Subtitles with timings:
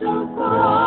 [0.00, 0.77] So far.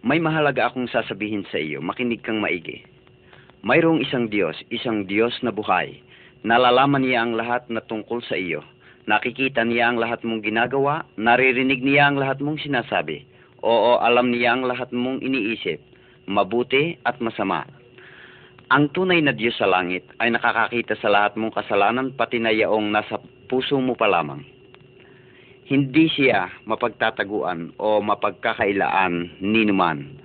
[0.00, 1.84] May mahalaga akong sasabihin sa iyo.
[1.84, 2.80] Makinig kang maigi.
[3.60, 6.00] Mayroong isang Diyos, isang Diyos na buhay.
[6.40, 8.64] Nalalaman niya ang lahat na tungkol sa iyo.
[9.04, 13.28] Nakikita niya ang lahat mong ginagawa, naririnig niya ang lahat mong sinasabi.
[13.60, 15.84] Oo, alam niya ang lahat mong iniisip,
[16.24, 17.68] mabuti at masama.
[18.72, 22.88] Ang tunay na Diyos sa langit ay nakakakita sa lahat mong kasalanan pati na yaong
[22.88, 23.20] nasa
[23.52, 24.40] puso mo pa lamang.
[25.70, 30.18] Hindi siya mapagtataguan o mapagkakailaan ni numan.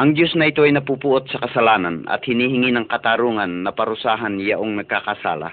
[0.00, 4.80] Ang Diyos na ito ay napupuot sa kasalanan at hinihingi ng katarungan na parusahan yaong
[4.80, 5.52] nagkakasala.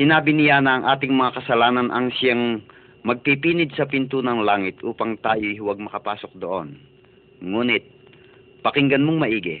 [0.00, 2.64] Sinabi niya na ang ating mga kasalanan ang siyang
[3.04, 6.80] magpipinid sa pinto ng langit upang tayo'y huwag makapasok doon.
[7.44, 7.84] Ngunit,
[8.64, 9.60] pakinggan mong maigi,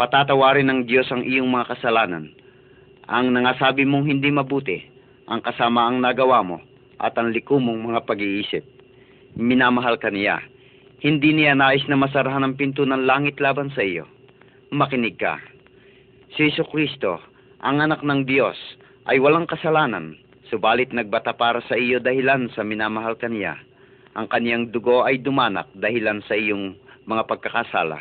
[0.00, 2.32] patatawarin ng Diyos ang iyong mga kasalanan.
[3.12, 4.80] Ang nangasabi mong hindi mabuti,
[5.28, 6.64] ang kasama ang nagawa mo,
[7.00, 8.64] at ang likom mong mga pag-iisip.
[9.34, 10.38] Minamahal ka niya.
[11.02, 14.06] Hindi niya nais na masarahan ang pinto ng langit laban sa iyo.
[14.70, 15.38] Makinig ka.
[16.34, 17.20] Si Yesu Kristo,
[17.62, 18.56] ang anak ng Diyos,
[19.04, 20.16] ay walang kasalanan,
[20.48, 23.60] subalit nagbata para sa iyo dahilan sa minamahal ka niya.
[24.16, 28.00] Ang kaniyang dugo ay dumanak dahilan sa iyong mga pagkakasala.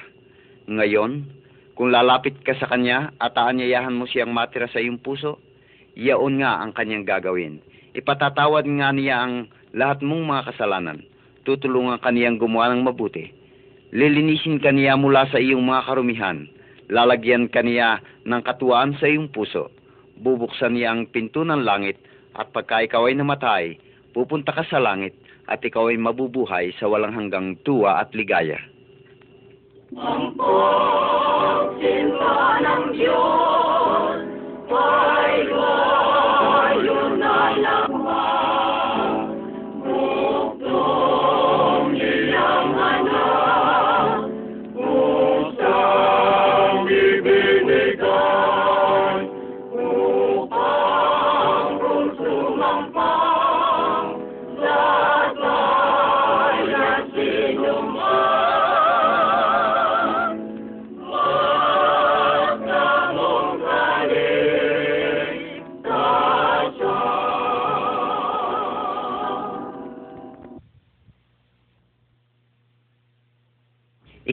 [0.70, 1.28] Ngayon,
[1.74, 5.42] kung lalapit ka sa kanya at aanyayahan mo siyang matira sa iyong puso,
[5.98, 7.60] yaon nga ang kanyang gagawin.
[7.94, 11.06] Ipatatawad nga niya ang lahat mong mga kasalanan.
[11.46, 13.30] Tutulungan kaniyang gumawa ng mabuti.
[13.94, 16.50] Lilinisin kaniya mula sa iyong mga karumihan.
[16.90, 19.70] Lalagyan kaniya ng katuwaan sa iyong puso.
[20.18, 22.02] Bubuksan niya ang pinto ng langit
[22.34, 23.78] at pagka ikaw ay namatay,
[24.18, 25.14] pupunta ka sa langit
[25.46, 28.58] at ikaw ay mabubuhay sa walang hanggang tuwa at ligaya.
[29.94, 33.54] Ang pagsinta ng Diyos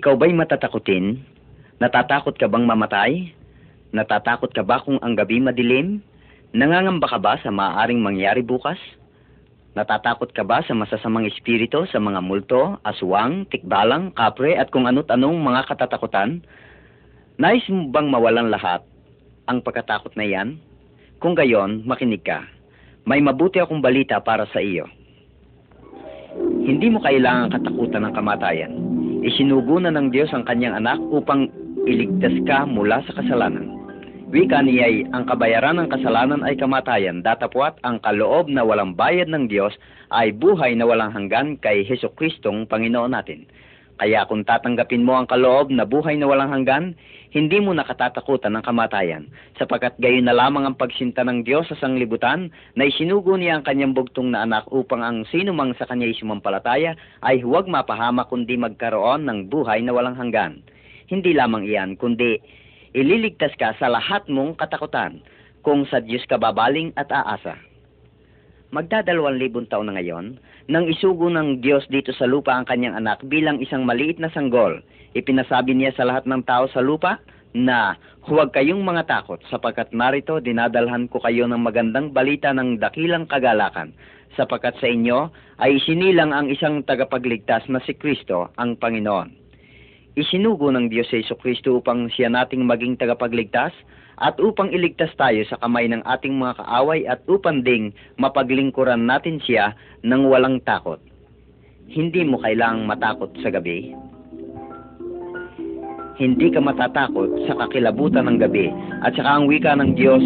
[0.00, 1.20] Ikaw ba'y matatakutin?
[1.76, 3.36] Natatakot ka bang mamatay?
[3.92, 6.00] Natatakot ka ba kung ang gabi madilim?
[6.56, 8.80] Nangangamba ka ba sa maaaring mangyari bukas?
[9.76, 15.12] Natatakot ka ba sa masasamang espiritu, sa mga multo, aswang, tikbalang, kapre at kung ano't
[15.12, 16.40] anong mga katatakutan?
[17.36, 18.80] Nais mo bang mawalan lahat
[19.52, 20.56] ang pagkatakot na yan?
[21.20, 22.40] Kung gayon, makinig ka.
[23.04, 24.88] May mabuti akong balita para sa iyo.
[26.64, 28.89] Hindi mo kailangang katakutan ng kamatayan.
[29.20, 31.52] Isinugo na ng Diyos ang kanyang anak upang
[31.84, 33.68] iligtas ka mula sa kasalanan.
[34.32, 39.50] Wika niya'y ang kabayaran ng kasalanan ay kamatayan, datapwat ang kaloob na walang bayad ng
[39.50, 39.76] Diyos
[40.14, 43.44] ay buhay na walang hanggan kay Heso Kristong Panginoon natin.
[44.00, 46.96] Kaya kung tatanggapin mo ang kaloob na buhay na walang hanggan,
[47.36, 49.28] hindi mo nakatatakutan ng kamatayan,
[49.60, 52.48] sapagkat gayon na lamang ang pagsinta ng Diyos sa sanglibutan
[52.80, 56.96] na isinugo niya ang kanyang bugtong na anak upang ang sino mang sa kanya sumampalataya
[57.20, 60.64] ay huwag mapahama kundi magkaroon ng buhay na walang hanggan.
[61.12, 62.40] Hindi lamang iyan, kundi
[62.96, 65.20] ililigtas ka sa lahat mong katakutan
[65.60, 67.69] kung sa Diyos ka babaling at aasa.
[68.70, 70.38] Magdadalawang libong taon na ngayon,
[70.70, 74.78] nang isugo ng Diyos dito sa lupa ang kanyang anak bilang isang maliit na sanggol,
[75.18, 77.18] ipinasabi niya sa lahat ng tao sa lupa
[77.50, 77.98] na
[78.30, 83.90] huwag kayong mga takot sapagkat narito dinadalhan ko kayo ng magandang balita ng dakilang kagalakan
[84.38, 89.34] sapagkat sa inyo ay isinilang ang isang tagapagligtas na si Kristo ang Panginoon.
[90.14, 93.74] Isinugo ng Diyos sa Kristo upang siya nating maging tagapagligtas
[94.20, 99.40] at upang iligtas tayo sa kamay ng ating mga kaaway at upang ding mapaglingkuran natin
[99.40, 99.72] siya
[100.04, 101.00] ng walang takot.
[101.88, 103.96] Hindi mo kailangang matakot sa gabi.
[106.20, 108.68] Hindi ka matatakot sa kakilabutan ng gabi
[109.00, 110.20] at saka ang wika ng Diyos,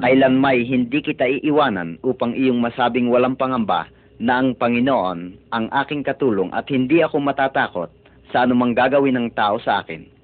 [0.00, 6.50] kailanmay hindi kita iiwanan upang iyong masabing walang pangamba na ang Panginoon ang aking katulong
[6.56, 7.92] at hindi ako matatakot
[8.32, 10.17] sa anumang gagawin ng tao sa akin.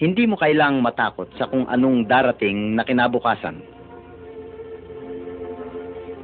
[0.00, 3.60] Hindi mo kailangang matakot sa kung anong darating na kinabukasan.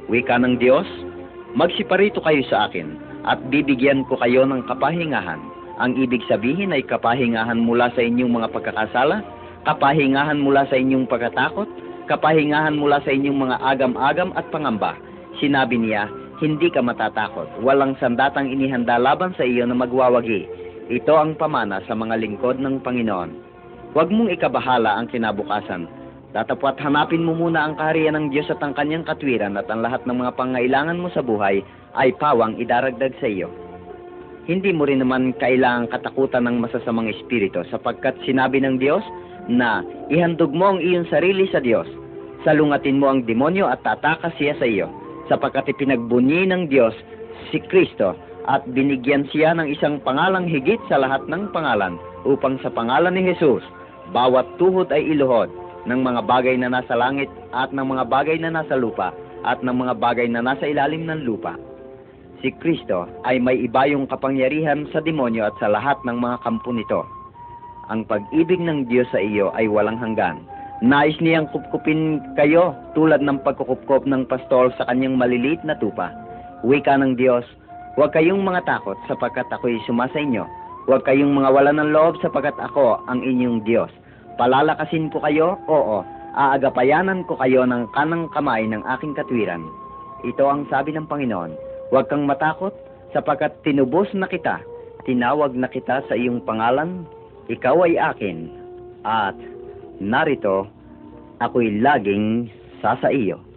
[0.09, 0.89] Wika ng Diyos,
[1.53, 2.97] magsiparito kayo sa akin
[3.29, 5.37] at bibigyan ko kayo ng kapahingahan.
[5.77, 9.21] Ang ibig sabihin ay kapahingahan mula sa inyong mga pagkakasala,
[9.69, 11.69] kapahingahan mula sa inyong pagkatakot,
[12.09, 14.97] kapahingahan mula sa inyong mga agam-agam at pangamba.
[15.37, 16.09] Sinabi niya,
[16.41, 17.61] hindi ka matatakot.
[17.61, 20.49] Walang sandatang inihanda laban sa iyo na magwawagi.
[20.89, 23.48] Ito ang pamana sa mga lingkod ng Panginoon.
[23.89, 25.89] Huwag mong ikabahala ang kinabukasan.
[26.29, 30.05] Datapwat hanapin mo muna ang kaharian ng Diyos at ang kanyang katwiran at ang lahat
[30.05, 31.65] ng mga pangailangan mo sa buhay
[31.97, 33.49] ay pawang idaragdag sa iyo.
[34.45, 39.01] Hindi mo rin naman kailangang katakutan ng masasamang espiritu sapagkat sinabi ng Diyos
[39.49, 39.81] na
[40.13, 41.89] ihandog mo ang iyong sarili sa Diyos.
[42.45, 44.85] Salungatin mo ang demonyo at tatakas siya sa iyo
[45.33, 46.93] sapagkat ipinagbunyi ng Diyos
[47.49, 48.13] si Kristo
[48.45, 53.33] at binigyan siya ng isang pangalang higit sa lahat ng pangalan upang sa pangalan ni
[53.33, 53.61] Jesus,
[54.09, 55.49] bawat tuhod ay iluhod
[55.85, 59.13] ng mga bagay na nasa langit at ng mga bagay na nasa lupa
[59.47, 61.55] at ng mga bagay na nasa ilalim ng lupa.
[62.39, 66.71] Si Kristo ay may iba yung kapangyarihan sa demonyo at sa lahat ng mga kampo
[66.71, 67.03] nito.
[67.91, 70.39] Ang pag-ibig ng Diyos sa iyo ay walang hanggan.
[70.79, 76.07] Nais niyang kupkupin kayo tulad ng pagkukupkop ng pastol sa kanyang maliliit na tupa.
[76.63, 77.43] Wika ng Diyos,
[77.99, 80.47] huwag kayong mga takot sapagkat ako'y sumasa inyo.
[80.87, 83.91] Huwag kayong mga wala ng loob sapagkat ako ang inyong Diyos.
[84.39, 86.05] Palalakasin ko kayo, oo,
[86.37, 89.67] aagapayanan ko kayo ng kanang kamay ng aking katwiran.
[90.23, 91.51] Ito ang sabi ng Panginoon,
[91.91, 92.71] huwag kang matakot
[93.11, 94.63] sapagkat tinubos na kita,
[95.03, 97.03] tinawag na kita sa iyong pangalan,
[97.49, 98.47] ikaw ay akin,
[99.03, 99.35] at
[99.99, 100.69] narito,
[101.41, 102.47] ako'y laging
[102.79, 103.48] sasa iyo.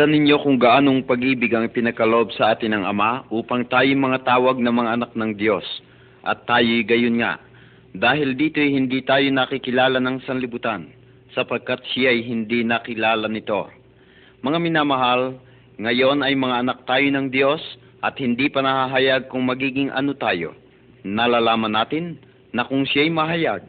[0.00, 4.56] Masdan ninyo kung gaanong pag-ibig ang pinakalob sa atin ng Ama upang tayo mga tawag
[4.56, 5.68] na mga anak ng Diyos.
[6.24, 7.36] At tayo'y gayon nga.
[7.92, 10.88] Dahil dito'y hindi tayo nakikilala ng sanlibutan,
[11.36, 13.68] sapagkat siya'y hindi nakilala nito.
[14.40, 15.36] Mga minamahal,
[15.76, 17.60] ngayon ay mga anak tayo ng Diyos
[18.00, 20.56] at hindi pa nahahayag kung magiging ano tayo.
[21.04, 22.16] Nalalaman natin
[22.56, 23.68] na kung siya'y mahayag,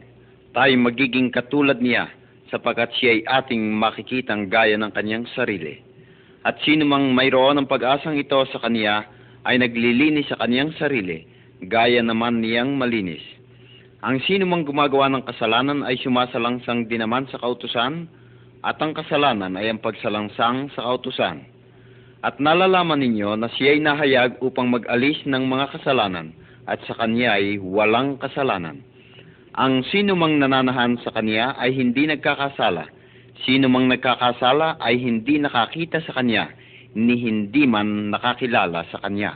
[0.56, 2.08] tayo magiging katulad niya
[2.48, 5.91] sapagkat siya'y ating makikitang gaya ng kanyang sarili.
[6.42, 9.06] At sino mang mayroon ng pag-asang ito sa kaniya
[9.46, 11.22] ay naglilinis sa kaniyang sarili,
[11.62, 13.22] gaya naman niyang malinis.
[14.02, 18.10] Ang sino mang gumagawa ng kasalanan ay sumasalangsang din naman sa kautusan,
[18.62, 21.46] at ang kasalanan ay ang pagsalangsang sa kautusan.
[22.22, 26.34] At nalalaman ninyo na siya'y nahayag upang mag-alis ng mga kasalanan,
[26.66, 28.82] at sa kanya ay walang kasalanan.
[29.54, 32.86] Ang sino mang nananahan sa kanya ay hindi nagkakasala.
[33.42, 36.46] Sino mang nagkakasala ay hindi nakakita sa kanya,
[36.94, 39.34] ni hindi man nakakilala sa kanya.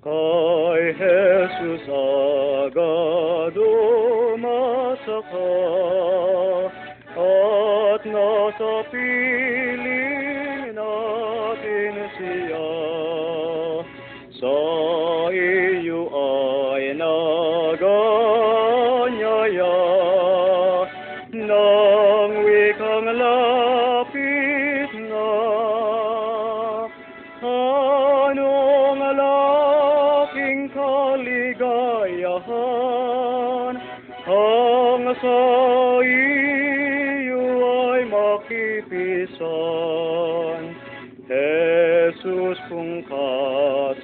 [0.00, 5.52] Kay Jesus agad umasa ka,
[7.18, 12.72] at nasa piling natin siya.
[14.40, 14.56] Sa
[15.28, 16.07] iyo
[35.18, 35.42] sa
[36.06, 37.44] iyo
[37.94, 39.38] ay makipisan.
[41.28, 43.98] Jesus kung kasama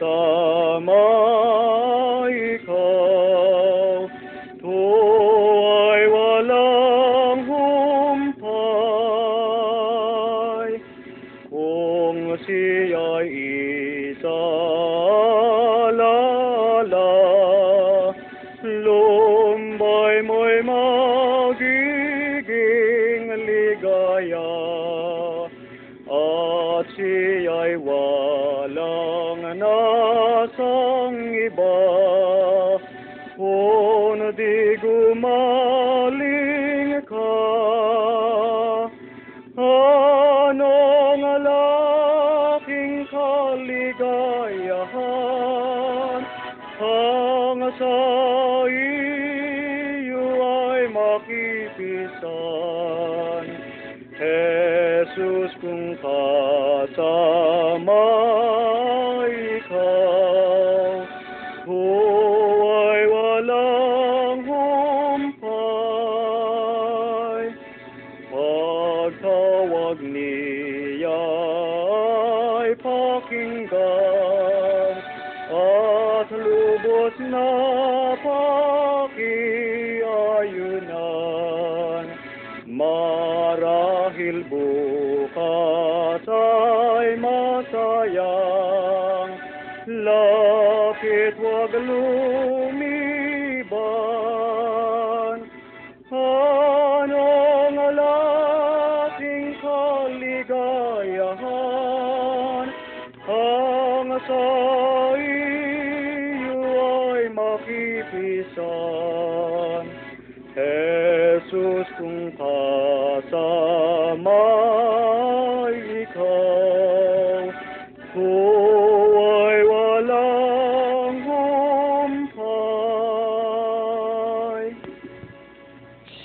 [91.64, 91.99] ಮಗನೂ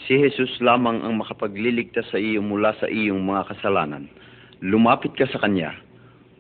[0.10, 4.10] Si Jesus lamang ang makapagliligtas sa iyo mula sa iyong mga kasalanan.
[4.58, 5.70] Lumapit ka sa Kanya,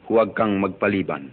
[0.10, 1.30] huwag kang magpaliban.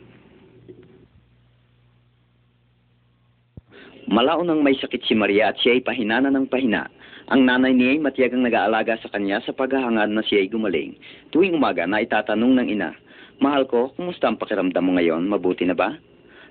[4.12, 6.92] Malaon ang may sakit si Maria at siya ay pahinana ng pahina.
[7.32, 10.92] Ang nanay niya ay matiyagang nag-aalaga sa kanya sa paghahangad na siya ay gumaling.
[11.32, 12.92] Tuwing umaga na itatanong ng ina,
[13.40, 15.24] Mahal ko, kumusta ang pakiramdam mo ngayon?
[15.24, 15.96] Mabuti na ba?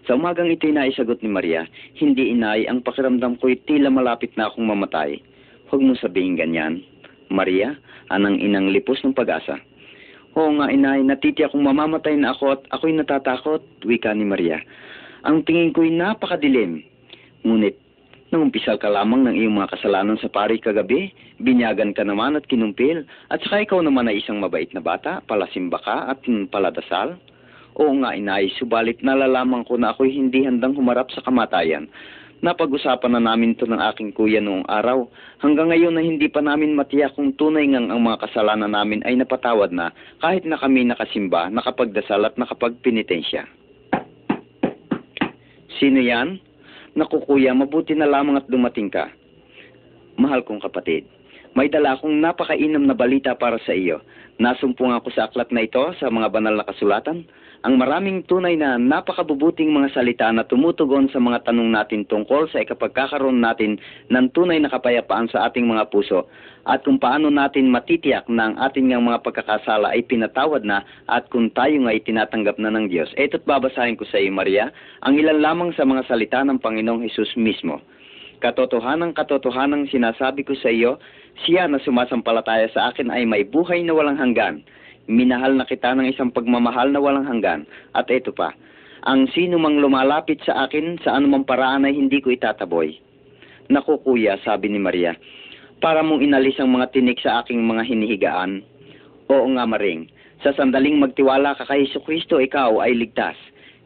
[0.10, 4.66] Sa umagang ito'y naisagot ni Maria, Hindi inay, ang pakiramdam ko'y tila malapit na akong
[4.66, 5.22] mamatay.
[5.70, 6.86] Huwag mo sabihin ganyan.
[7.34, 7.74] Maria,
[8.14, 9.58] anang inang lipos ng pag-asa.
[10.36, 14.60] Oo nga inay, natiti akong mamamatay na ako at ako'y natatakot, wika ni Maria.
[15.24, 16.84] Ang tingin ko'y napakadilim.
[17.48, 17.80] Ngunit,
[18.30, 23.08] nangumpisal ka lamang ng iyong mga kasalanan sa pari kagabi, binyagan ka naman at kinumpil,
[23.32, 26.20] at saka ikaw naman ay isang mabait na bata, palasimba ka at
[26.52, 27.16] paladasal.
[27.80, 31.88] Oo nga inay, subalit nalalaman ko na ako'y hindi handang humarap sa kamatayan.
[32.46, 35.10] Napag-usapan na namin to ng aking kuya noong araw.
[35.42, 39.18] Hanggang ngayon na hindi pa namin matiyak kung tunay ngang ang mga kasalanan namin ay
[39.18, 39.90] napatawad na
[40.22, 43.50] kahit na kami nakasimba, nakapagdasal at nakapagpenitensya.
[45.82, 46.38] Sino yan?
[46.94, 49.10] Naku kuya, mabuti na lamang at dumating ka.
[50.22, 51.10] Mahal kong kapatid,
[51.58, 54.06] may dala akong napakainam na balita para sa iyo.
[54.38, 57.26] Nasumpong ako sa aklat na ito sa mga banal na kasulatan.
[57.66, 62.62] Ang maraming tunay na napakabubuting mga salita na tumutugon sa mga tanong natin tungkol sa
[62.62, 63.82] ikapagkakaroon natin
[64.14, 66.30] ng tunay na kapayapaan sa ating mga puso
[66.70, 71.50] at kung paano natin matitiyak na ang ating mga pagkakasala ay pinatawad na at kung
[71.58, 73.10] tayo nga ay tinatanggap na ng Diyos.
[73.18, 74.70] Ito't babasahin ko sa iyo, Maria,
[75.02, 77.82] ang ilan lamang sa mga salita ng Panginoong Hesus mismo.
[78.46, 81.02] Katotohanang katotohanang sinasabi ko sa iyo,
[81.50, 84.62] siya na sumasampalataya sa akin ay may buhay na walang hanggan.
[85.06, 87.70] Minahal na kita ng isang pagmamahal na walang hanggan.
[87.94, 88.54] At ito pa,
[89.06, 92.98] ang sino mang lumalapit sa akin sa anumang paraan ay hindi ko itataboy.
[93.70, 95.14] Naku kuya, sabi ni Maria,
[95.78, 98.66] para mong inalis ang mga tinik sa aking mga hinihigaan.
[99.30, 100.10] Oo nga maring,
[100.42, 103.38] sa sandaling magtiwala ka kay Hesus Kristo, ikaw ay ligtas.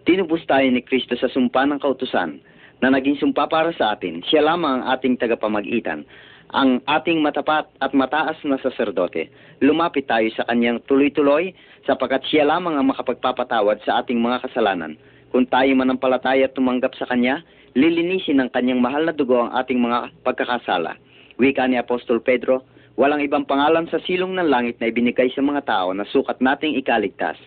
[0.03, 2.39] Tinubos tayo ni Kristo sa sumpa ng kautusan
[2.79, 4.23] na naging sumpa para sa atin.
[4.23, 6.07] Siya lamang ang ating tagapamagitan.
[6.49, 9.29] Ang ating matapat at mataas na saserdote.
[9.61, 11.53] Lumapit tayo sa kanyang tuloy-tuloy
[11.85, 14.97] sapagkat siya lamang ang makapagpapatawad sa ating mga kasalanan.
[15.29, 17.45] Kung tayo manampalataya at tumanggap sa kanya,
[17.77, 20.97] lilinisin ng kanyang mahal na dugo ang ating mga pagkakasala.
[21.37, 22.65] Wika ni Apostol Pedro,
[22.97, 26.73] walang ibang pangalan sa silong ng langit na ibinigay sa mga tao na sukat nating
[26.81, 27.37] ikaligtas.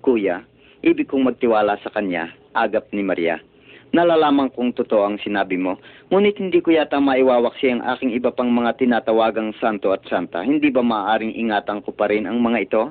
[0.00, 0.40] Kuya,
[0.80, 3.38] ibig kong magtiwala sa kanya, agap ni Maria.
[3.92, 5.76] Nalalaman kong totoo ang sinabi mo,
[6.08, 10.40] ngunit hindi ko yata maiwawaksi ang aking iba pang mga tinatawagang santo at santa.
[10.40, 12.88] Hindi ba maaaring ingatan ko pa rin ang mga ito?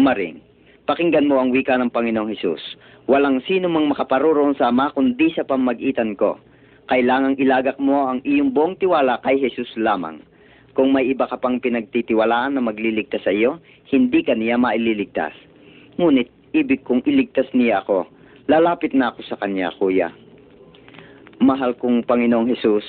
[0.00, 0.40] Maring,
[0.88, 2.80] pakinggan mo ang wika ng Panginoong Hesus.
[3.04, 6.40] Walang sino mang makaparuroon sa Ama kundi sa pamagitan ko.
[6.88, 10.24] Kailangang ilagak mo ang iyong buong tiwala kay Jesus lamang.
[10.72, 13.60] Kung may iba ka pang pinagtitiwalaan na magliligtas sa iyo,
[13.92, 15.36] hindi ka niya maililigtas.
[16.00, 18.08] Ngunit ibig kong iligtas niya ako.
[18.48, 20.08] Lalapit na ako sa kanya, kuya.
[21.40, 22.84] Mahal kong Panginoong Hesus,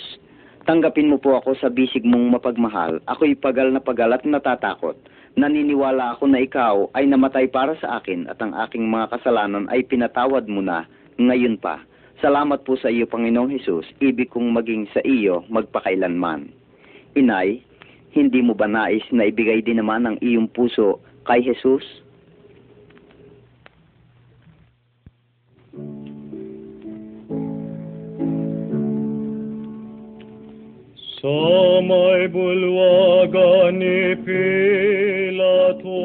[0.68, 3.00] tanggapin mo po ako sa bisig mong mapagmahal.
[3.08, 5.00] Ako'y pagal na pagal at natatakot.
[5.40, 9.88] Naniniwala ako na ikaw ay namatay para sa akin at ang aking mga kasalanan ay
[9.88, 10.84] pinatawad mo na
[11.16, 11.80] ngayon pa.
[12.20, 13.88] Salamat po sa iyo, Panginoong Hesus.
[14.04, 16.52] Ibig kong maging sa iyo magpakailanman.
[17.16, 17.64] Inay,
[18.12, 21.88] hindi mo ba nais na ibigay din naman ang iyong puso kay Jesus?
[31.21, 31.29] Sa
[31.86, 36.01] may bulwagan ni Pilato,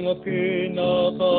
[0.05, 1.34] Jesus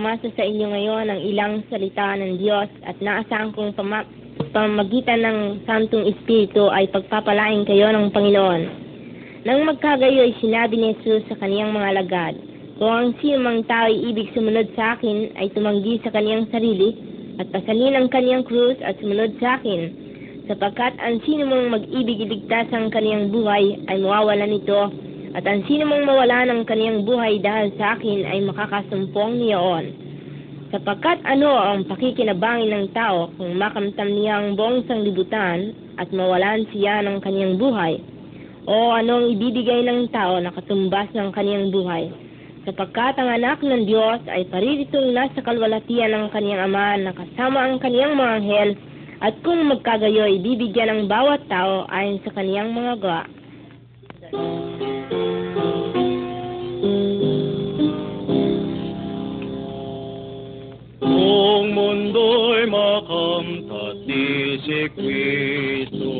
[0.00, 4.08] kong bumasa sa inyo ngayon ang ilang salita ng Diyos at naasahan kong pama-
[4.48, 8.62] pamagitan ng Santong Espiritu ay pagpapalain kayo ng Panginoon.
[9.44, 12.34] Nang magkagayo ay sinabi ni Jesus sa kaniyang mga alagad,
[12.80, 16.96] Kung ang sino mang tao ay ibig sumunod sa akin ay tumanggi sa kaniyang sarili
[17.36, 19.92] at pasalin ang kaniyang krus at sumunod sa akin.
[20.48, 24.88] Sapagkat ang sino mang mag-ibig iligtas ang kaniyang buhay ay mawawala nito
[25.30, 29.94] at ang sino mang mawala ng kaniyang buhay dahil sa akin ay makakasumpong niyaon.
[30.74, 37.02] Sapagkat ano ang pakikinabangin ng tao kung makamtam niya ang buong sanglibutan at mawalan siya
[37.06, 37.98] ng kaniyang buhay?
[38.70, 42.10] O anong ibibigay ng tao na katumbas ng kaniyang buhay?
[42.66, 47.82] Sapagkat ang anak ng Diyos ay pariritong nasa kalwalatian ng kaniyang ama na kasama ang
[47.82, 48.70] kaniyang mga anghel
[49.26, 53.22] at kung magkagayo ay bibigyan ng bawat tao ayon sa kaniyang mga gawa.
[64.06, 66.16] Ni si Kristo,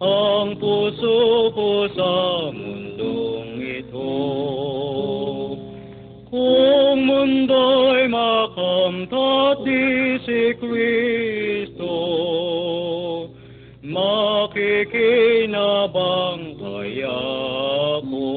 [0.04, 2.14] ang puso ko sa
[2.52, 4.14] mundong ito.
[6.28, 11.23] Kung mundo'y makamtat di si Kristo,
[13.94, 17.22] makikinabang kaya
[18.02, 18.34] ko.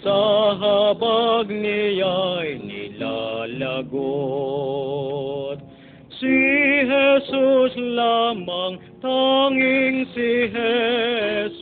[0.00, 3.98] sa habag niya'y nilalagot.
[6.18, 6.34] Si
[6.82, 11.58] Jesus lamang, tanging si Jesus,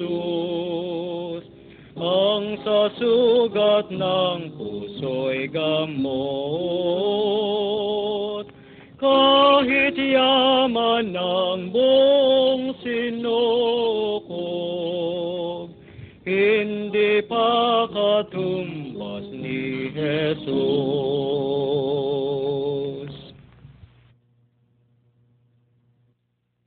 [1.97, 7.46] ang sa sugat ng puso'y gamot.
[9.17, 14.37] Kahit yaman ng buong sinukog,
[16.29, 20.53] hindi pa katumbas ni Jesus.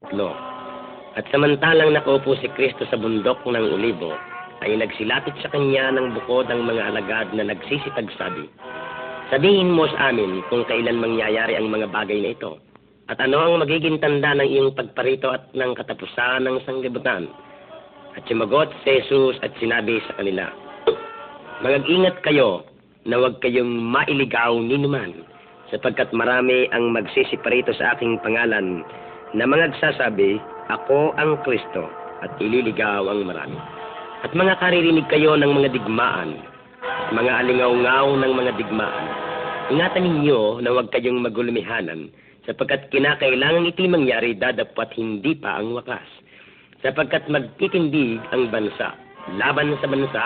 [0.02, 0.34] Tatlo.
[1.14, 4.18] At samantalang nakaupo si Kristo sa bundok ng Olibo,
[4.66, 8.50] ay nagsilapit sa kanya ng bukod ang mga alagad na nagsisipagsabi,
[9.30, 12.58] Sabihin mo sa amin kung kailan mangyayari ang mga bagay na ito,
[13.14, 17.30] at ano ang magiging tanda ng iyong pagparito at ng katapusan ng sanglibutan.
[18.18, 20.50] At sumagot si Jesus at sinabi sa kanila,
[21.62, 22.66] Magag-ingat kayo
[23.06, 25.22] na huwag kayong mailigaw ni numan,
[25.70, 28.82] sapagkat marami ang magsisiparito sa aking pangalan
[29.38, 30.42] na mga nagsasabi,
[30.74, 31.86] Ako ang Kristo,
[32.26, 33.62] at ililigaw ang marami.
[34.26, 36.42] At mga karirinig kayo ng mga digmaan,
[37.10, 39.08] mga alingaw-ngaw ng mga digmaan.
[39.74, 42.14] Ingatan ninyo na huwag kayong magulumihanan,
[42.46, 46.06] sapagkat kinakailangan iti mangyari dadapat hindi pa ang wakas.
[46.86, 48.94] Sapagkat magtitindig ang bansa,
[49.42, 50.26] laban sa bansa,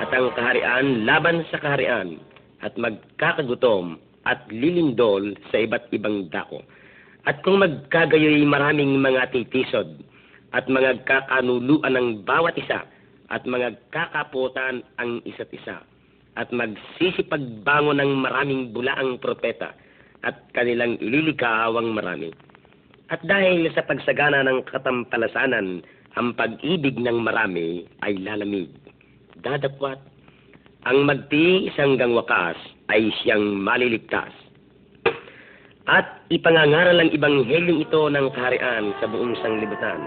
[0.00, 2.16] at ang kaharian laban sa kaharian,
[2.64, 6.64] at magkakagutom at lilindol sa iba't ibang dako.
[7.28, 10.00] At kung magkagayoy maraming mga titisod
[10.56, 12.88] at mga kakanuluan ng bawat isa,
[13.28, 15.84] at mga kakaputan ang isa't isa
[16.34, 19.74] at magsisipagbangon ng maraming bulaang propeta
[20.26, 22.34] at kanilang ililikawang marami.
[23.12, 25.84] At dahil sa pagsagana ng katampalasanan,
[26.16, 28.70] ang pag-ibig ng marami ay lalamig.
[29.44, 30.00] Dadapwat.
[30.84, 32.56] Ang magtiis hanggang wakas
[32.92, 34.32] ay siyang maliligtas.
[35.84, 40.00] At ipangangaral ang ibanghelyong ito ng kaharian sa buong sanglibutan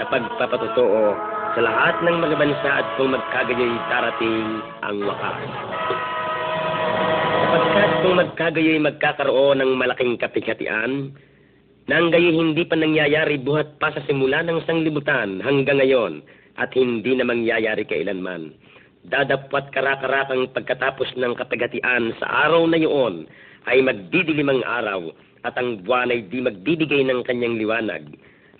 [0.00, 1.02] sa pagpapatotoo
[1.52, 4.40] sa lahat ng mga bansa at kung magkagayoy darating
[4.80, 5.38] ang wakas.
[7.52, 11.12] Sapagkat kung magkagayoy magkakaroon ng malaking kapighatian,
[11.92, 16.24] nang gayoy hindi pa nangyayari buhat pa sa simula ng sanglibutan hanggang ngayon
[16.56, 18.56] at hindi na mangyayari kailanman.
[19.12, 23.28] Dadapwat karakarakang pagkatapos ng kapighatian sa araw na iyon
[23.68, 25.12] ay magdidilim ang araw
[25.44, 28.08] at ang buwan ay di magbibigay ng kanyang liwanag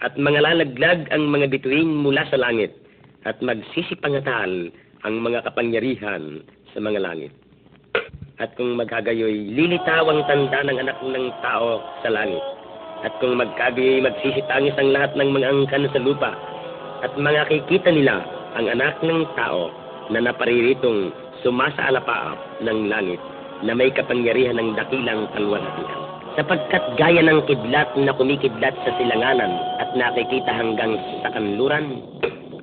[0.03, 2.75] at mga lalaglag ang mga bituin mula sa langit
[3.23, 4.75] at magsisipangatal
[5.07, 6.43] ang mga kapangyarihan
[6.75, 7.33] sa mga langit.
[8.43, 12.43] At kung magkagayoy, lilitaw ang tanda ng anak ng tao sa langit.
[13.07, 16.35] At kung magkagayoy, magsisitangis ang lahat ng mga angkan sa lupa.
[17.07, 18.27] At mga kikita nila
[18.59, 19.71] ang anak ng tao
[20.11, 21.15] na napariritong
[21.47, 23.23] sumasaalapaap ng langit
[23.63, 26.12] na may kapangyarihan ng dakilang kalwalhatian.
[26.33, 32.01] Sapagkat gaya ng kidlat na kumikidlat sa silanganan at nakikita hanggang sa kanluran,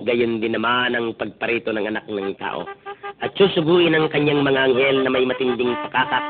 [0.10, 2.66] gayon din naman ang pagparito ng anak ng tao.
[3.22, 6.26] At susubuin ang kanyang mga anghel na may matinding pakakak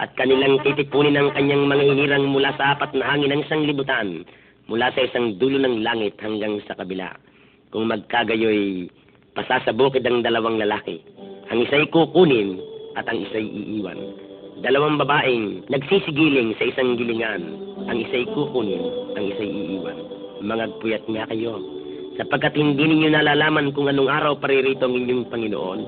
[0.00, 4.24] at kanilang titipunin ang kanyang mga hinirang mula sa apat na hangin ng isang libutan,
[4.64, 7.12] mula sa isang dulo ng langit hanggang sa kabila.
[7.68, 8.88] Kung magkagayoy,
[9.36, 11.04] pasasabukid ang dalawang lalaki.
[11.52, 12.56] Ang isa'y kukunin
[12.96, 14.29] at ang isa'y iiwan.
[14.60, 17.40] Dalawang babaeng nagsisigiling sa isang gilingan.
[17.88, 18.84] Ang isa'y kukunin,
[19.16, 19.96] ang isa'y iiwan.
[20.44, 21.56] Mangagpuyat nga kayo,
[22.20, 25.80] sapagkat hindi ninyo nalalaman kung anong araw paririto ang inyong Panginoon.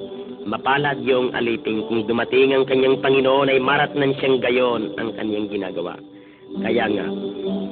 [0.48, 5.92] Mapalad yung alipin kung dumating ang kanyang Panginoon ay maratnan siyang gayon ang kanyang ginagawa.
[6.64, 7.06] Kaya nga,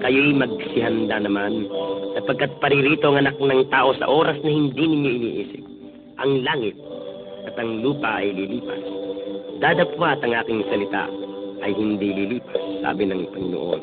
[0.04, 1.64] kayo'y magsihanda naman,
[2.12, 5.64] sapagkat paririto ang anak ng tao sa oras na hindi ninyo iniisip.
[6.20, 6.76] Ang langit
[7.48, 9.09] at ang lupa ay lilipas.
[9.60, 11.04] Dadapwat ang aking salita
[11.60, 13.82] ay hindi lilipas, sabi ng Panginoon.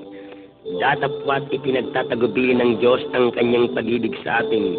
[0.82, 4.74] Dadapwat ipinagtatagubilin ng Diyos ang kanyang pag-ibig sa atin,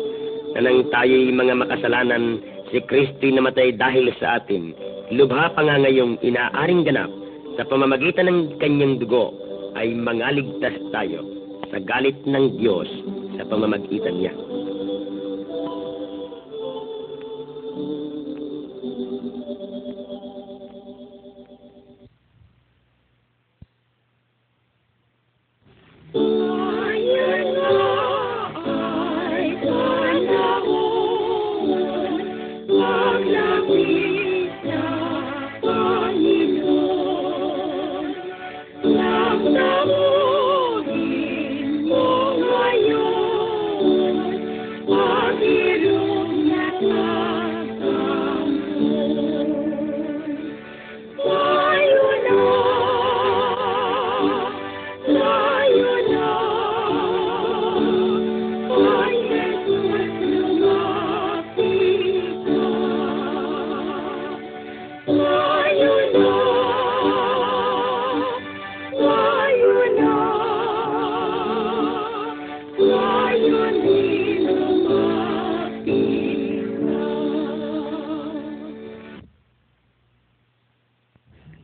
[0.59, 2.43] na nang tayo'y mga makasalanan,
[2.75, 4.75] si Kristo'y namatay dahil sa atin.
[5.15, 7.15] Lubha pa nga ngayong inaaring ganap
[7.55, 9.31] sa pamamagitan ng kanyang dugo
[9.79, 11.23] ay mangaligtas tayo
[11.71, 12.91] sa galit ng Diyos
[13.39, 14.35] sa pamamagitan niya.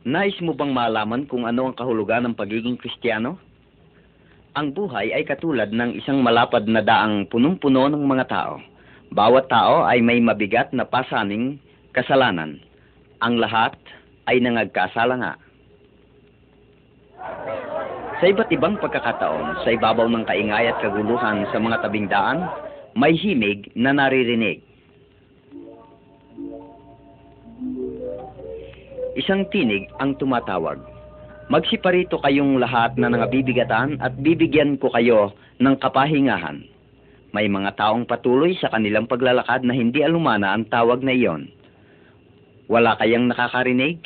[0.05, 3.41] Nais mo bang malaman kung ano ang kahulugan ng pagiging Kristiyano?
[4.53, 8.61] Ang buhay ay katulad ng isang malapad na daang punong-puno ng mga tao.
[9.09, 11.57] Bawat tao ay may mabigat na pasaning
[11.97, 12.61] kasalanan.
[13.25, 13.81] Ang lahat
[14.29, 15.33] ay nangagkasala nga.
[18.21, 22.45] Sa iba't ibang pagkakataon, sa ibabaw ng kaingay at kaguluhan sa mga tabing daan,
[22.93, 24.61] may himig na naririnig.
[29.15, 30.83] Isang tinig ang tumatawag.
[31.47, 35.31] Magsiparito kayong lahat na nangabibigatan at bibigyan ko kayo
[35.63, 36.67] ng kapahingahan.
[37.31, 41.47] May mga taong patuloy sa kanilang paglalakad na hindi alumana ang tawag na iyon.
[42.67, 44.03] Wala kayang nakakarinig?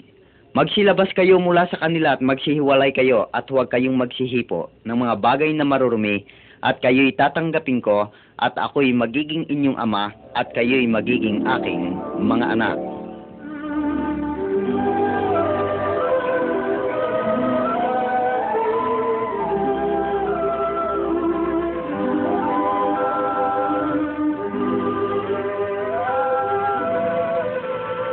[0.52, 5.52] Magsilabas kayo mula sa kanila at magsihiwalay kayo at huwag kayong magsihipo ng mga bagay
[5.56, 6.28] na marurumi
[6.60, 12.97] at kayo'y tatanggapin ko at ako'y magiging inyong ama at kayo'y magiging aking mga anak.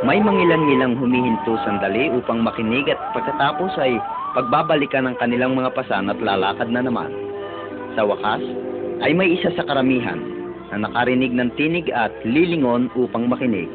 [0.06, 3.98] May mangilan-ngilang humihinto sandali upang makinig at pagkatapos ay
[4.38, 7.10] pagbabalikan ng kanilang mga pasan at lalakad na naman.
[7.98, 8.38] Sa wakas,
[9.02, 10.22] ay may isa sa karamihan
[10.70, 13.66] na nakarinig ng tinig at lilingon upang makinig.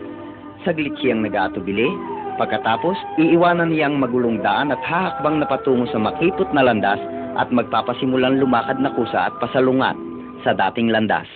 [0.64, 1.92] Saglit siyang nag-aatubili,
[2.40, 7.04] pagkatapos iiwanan niyang magulong daan at hahakbang na patungo sa makipot na landas
[7.36, 10.00] at magpapasimulang lumakad na kusa at pasalungat
[10.48, 11.28] sa dating landas.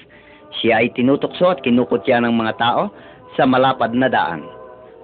[0.63, 2.95] Siya ay tinutokso at kinukutya ng mga tao
[3.35, 4.54] sa malapad na daan.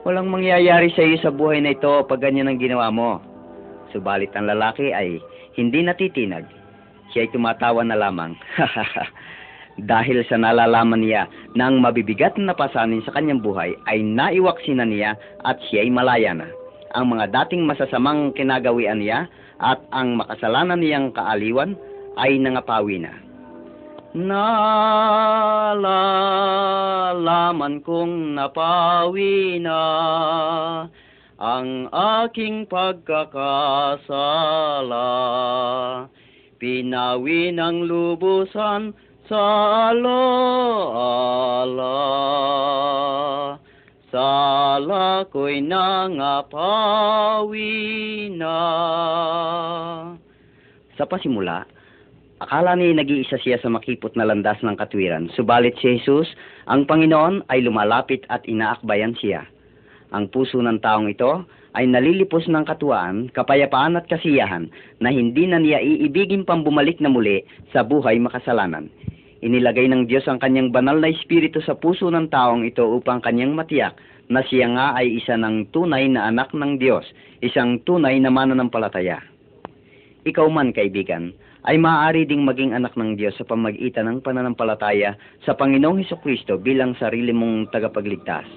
[0.02, 3.22] Walang mangyayari sa iyo sa buhay na ito pag ganyan ang ginawa mo.
[3.94, 5.22] Subalit ang lalaki ay
[5.54, 6.50] hindi natitinag.
[7.14, 8.34] Siya ay tumatawa na lamang.
[9.92, 14.90] Dahil sa nalalaman niya na ang mabibigat na pasanin sa kanyang buhay ay naiwaksi na
[14.90, 15.14] niya
[15.46, 16.50] at siya ay malaya na.
[16.98, 19.30] Ang mga dating masasamang kinagawian niya
[19.62, 21.78] at ang makasalanan niyang kaaliwan
[22.18, 23.14] ay nangapawi na.
[24.12, 25.80] Nalalaman
[27.80, 29.80] kong napawi na
[31.40, 35.08] ang aking pagkakasala.
[36.60, 38.92] Pinawi ng lubusan
[39.32, 39.44] sa
[39.96, 41.96] alaala.
[44.12, 47.80] Sala ko'y nangapawi
[48.36, 48.60] na.
[51.00, 51.64] Sa pasimula,
[52.42, 56.26] akala ni nag-iisa siya sa makipot na landas ng katwiran, subalit si Jesus,
[56.66, 59.46] ang Panginoon, ay lumalapit at inaakbayan siya.
[60.10, 61.46] Ang puso ng taong ito
[61.78, 64.68] ay nalilipos ng katuwaan, kapayapaan at kasiyahan
[65.00, 68.92] na hindi na niya iibigin pang bumalik na muli sa buhay makasalanan.
[69.42, 73.56] Inilagay ng Diyos ang kanyang banal na espiritu sa puso ng taong ito upang kanyang
[73.56, 73.96] matiyak
[74.28, 77.08] na siya nga ay isa ng tunay na anak ng Diyos,
[77.40, 79.24] isang tunay na mananampalataya.
[80.28, 81.34] Ikaw man, kaibigan,
[81.70, 85.14] ay maaari ding maging anak ng Diyos sa pamagitan ng pananampalataya
[85.46, 88.50] sa Panginoong Heso Kristo bilang sarili mong tagapagligtas.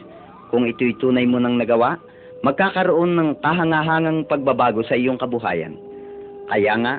[0.49, 2.01] Kung ito'y tunay mo nang nagawa,
[2.41, 5.77] magkakaroon ng kahangahangang pagbabago sa iyong kabuhayan.
[6.49, 6.95] Kaya nga,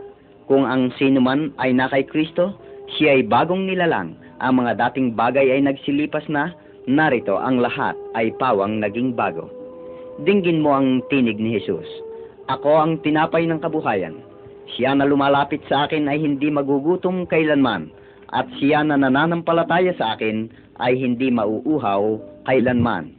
[0.45, 2.53] kung ang sino man ay na kay Kristo,
[2.97, 4.13] siya ay bagong nilalang.
[4.41, 6.53] Ang mga dating bagay ay nagsilipas na,
[6.85, 9.49] narito ang lahat ay pawang naging bago.
[10.21, 11.85] Dinggin mo ang tinig ni Jesus.
[12.45, 14.24] Ako ang tinapay ng kabuhayan.
[14.73, 17.93] Siya na lumalapit sa akin ay hindi magugutom kailanman,
[18.33, 20.49] at siya na nananampalataya sa akin
[20.81, 22.17] ay hindi mauuhaw
[22.49, 23.13] kailanman.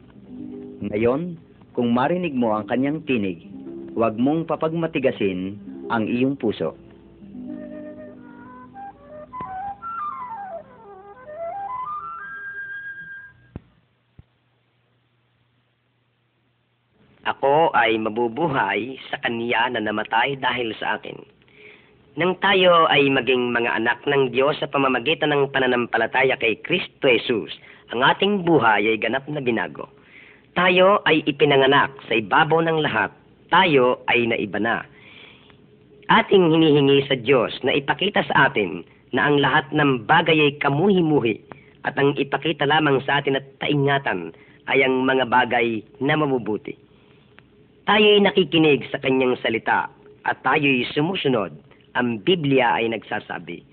[0.83, 1.39] Ngayon,
[1.71, 3.47] kung marinig mo ang kanyang tinig,
[3.95, 5.55] huwag mong papagmatigasin
[5.87, 6.75] ang iyong puso.
[17.27, 21.36] Ako ay mabubuhay sa kanya na namatay dahil sa akin.
[22.17, 27.53] Nang tayo ay maging mga anak ng Diyos sa pamamagitan ng pananampalataya kay Kristo Jesus,
[27.93, 29.85] ang ating buhay ay ganap na binago.
[30.57, 33.13] Tayo ay ipinanganak sa ibabaw ng lahat.
[33.53, 34.81] Tayo ay naiba na.
[36.09, 38.81] Ating hinihingi sa Diyos na ipakita sa atin
[39.13, 41.37] na ang lahat ng bagay ay kamuhi-muhi
[41.85, 44.33] at ang ipakita lamang sa atin at taingatan
[44.65, 46.73] ay ang mga bagay na mabubuti.
[47.85, 49.93] Tayo'y nakikinig sa kanyang salita
[50.25, 51.66] at tayo'y sumusunod.
[51.97, 53.65] Ang Biblia ay nagsasabi,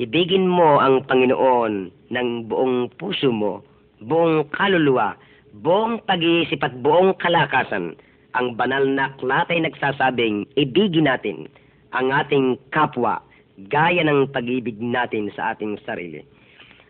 [0.00, 3.62] Ibigin mo ang Panginoon ng buong puso mo,
[4.02, 5.14] buong kaluluwa,
[5.62, 7.94] buong pag-iisip at buong kalakasan.
[8.34, 11.46] Ang banal na aklat ay nagsasabing, ibigin natin
[11.94, 13.22] ang ating kapwa
[13.70, 16.26] gaya ng pag-ibig natin sa ating sarili.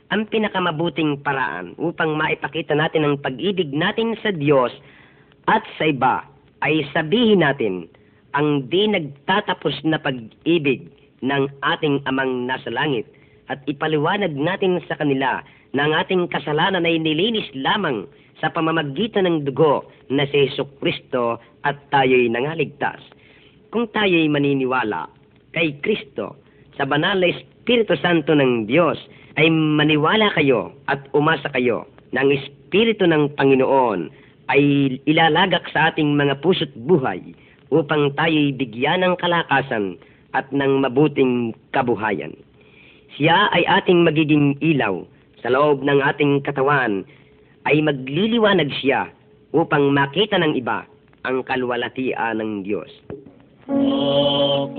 [0.09, 4.73] Ang pinakamabuting paraan upang maipakita natin ang pag-ibig natin sa Diyos
[5.45, 6.25] at sa iba
[6.65, 7.85] ay sabihin natin
[8.35, 10.91] ang di nagtatapos na pag-ibig
[11.23, 13.07] ng ating amang nasa langit
[13.49, 15.41] at ipaliwanag natin sa kanila
[15.75, 18.07] na ang ating kasalanan ay nilinis lamang
[18.43, 23.01] sa pamamagitan ng dugo na si Yesu Kristo at tayo'y nangaligtas.
[23.71, 25.07] Kung tayo'y maniniwala
[25.55, 26.39] kay Kristo
[26.75, 28.99] sa banal na Espiritu Santo ng Diyos,
[29.35, 34.11] ay maniwala kayo at umasa kayo na Espiritu ng Panginoon
[34.47, 34.63] ay
[35.09, 37.35] ilalagak sa ating mga puso't buhay
[37.75, 39.99] upang tayo'y bigyan ng kalakasan
[40.39, 42.31] at ng mabuting kabuhayan.
[43.19, 45.03] Siya ay ating magiging ilaw
[45.43, 47.03] sa loob ng ating katawan
[47.67, 49.11] ay magliliwanag siya
[49.55, 50.87] upang makita ng iba
[51.27, 52.91] ang kalwalatian ng Diyos.
[53.71, 54.75] Ako'y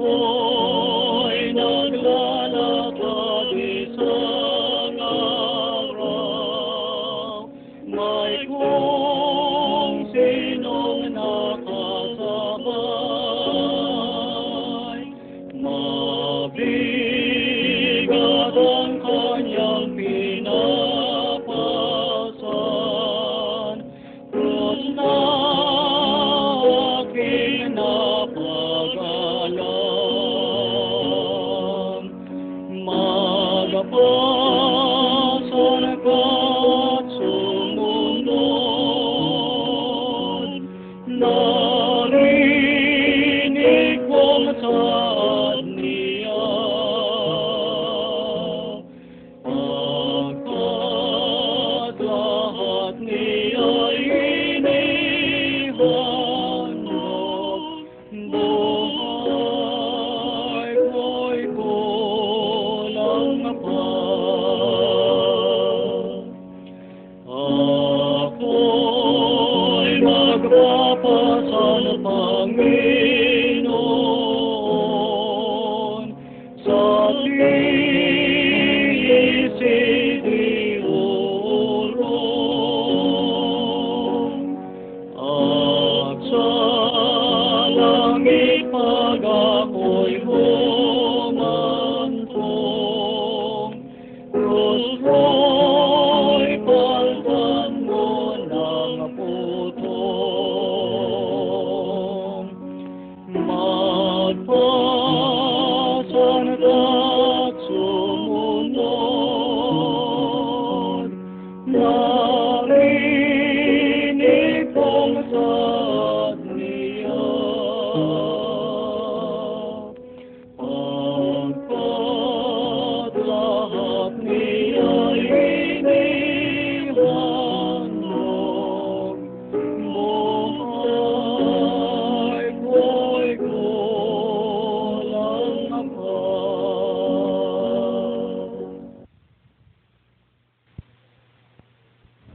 [1.57, 6.29] naglalakad isang araw,
[7.89, 8.45] may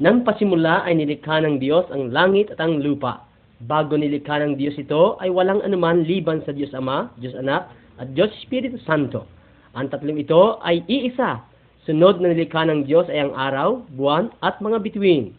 [0.00, 3.28] Nang pasimula ay nilikha ng Diyos ang langit at ang lupa.
[3.60, 7.68] Bago nilikha ng Diyos ito ay walang anuman liban sa Diyos Ama, Diyos Anak,
[8.00, 9.28] at Diyos Espiritu Santo.
[9.76, 11.44] Ang tatlong ito ay iisa.
[11.84, 15.36] Sunod na nilikha ng Diyos ay ang araw, buwan, at mga bituin.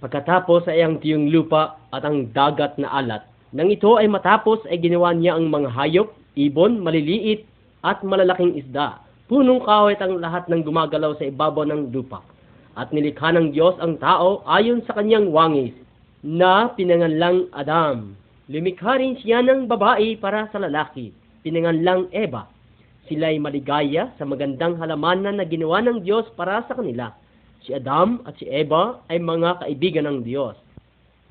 [0.00, 3.20] Pagkatapos ay ang tiyong lupa at ang dagat na alat.
[3.52, 6.08] Nang ito ay matapos ay ginawa niya ang mga hayop,
[6.40, 7.44] ibon, maliliit,
[7.84, 8.96] at malalaking isda.
[9.28, 12.31] Punong at ang lahat ng gumagalaw sa ibabaw ng lupa
[12.76, 15.76] at nilikha ng Diyos ang tao ayon sa kanyang wangis,
[16.22, 18.14] na pinanganlang Adam.
[18.46, 21.10] Lumikha rin siya ng babae para sa lalaki,
[21.42, 22.46] pinanganlang Eva.
[23.10, 27.10] Sila'y maligaya sa magandang halamanan na ginawa ng Diyos para sa kanila.
[27.66, 30.54] Si Adam at si Eva ay mga kaibigan ng Diyos.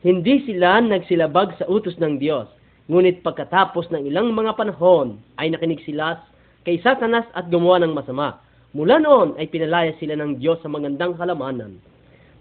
[0.03, 2.51] Hindi sila nagsilabag sa utos ng Diyos,
[2.91, 6.19] ngunit pagkatapos ng ilang mga panahon ay nakinig sila
[6.67, 8.41] kay Satanas at gumawa ng masama.
[8.71, 11.75] Mula noon ay pinalaya sila ng Diyos sa magandang halamanan.